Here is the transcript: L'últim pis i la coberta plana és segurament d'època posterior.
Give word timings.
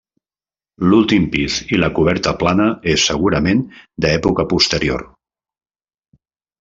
L'últim 0.93 1.27
pis 1.35 1.57
i 1.75 1.79
la 1.83 1.89
coberta 1.99 2.33
plana 2.43 2.67
és 2.95 3.05
segurament 3.11 3.61
d'època 4.07 4.47
posterior. 4.55 5.05